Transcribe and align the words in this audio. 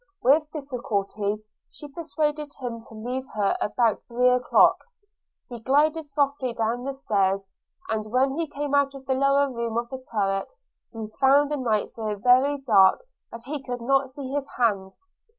With 0.23 0.51
difficulty 0.51 1.45
she 1.69 1.87
persuaded 1.87 2.53
him 2.59 2.81
to 2.89 2.95
leave 2.95 3.27
her 3.35 3.55
about 3.61 4.01
three 4.07 4.29
o'clock. 4.29 4.77
He 5.47 5.59
glided 5.59 6.05
softly 6.07 6.53
down 6.55 6.91
stairs; 6.91 7.45
and 7.87 8.11
when 8.11 8.31
he 8.31 8.47
came 8.47 8.73
out 8.73 8.95
of 8.95 9.05
the 9.05 9.13
lower 9.13 9.51
room 9.51 9.77
of 9.77 9.89
the 9.89 9.99
turret, 10.11 10.47
he 10.91 11.07
found 11.19 11.51
the 11.51 11.57
night 11.57 11.89
so 11.89 12.15
very 12.15 12.57
dark 12.61 13.05
that 13.31 13.43
he 13.43 13.61
could 13.61 13.81
not 13.83 14.09
see 14.09 14.31
his 14.31 14.49
hand. 14.57 14.95